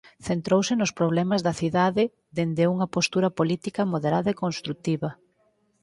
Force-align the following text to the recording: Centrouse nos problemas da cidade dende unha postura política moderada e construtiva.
Centrouse 0.27 0.73
nos 0.77 0.95
problemas 0.99 1.41
da 1.47 1.57
cidade 1.61 2.03
dende 2.37 2.63
unha 2.73 2.91
postura 2.95 3.29
política 3.39 3.87
moderada 3.93 4.29
e 4.31 4.39
construtiva. 4.43 5.09